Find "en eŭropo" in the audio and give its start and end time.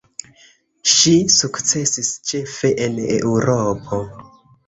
2.87-4.01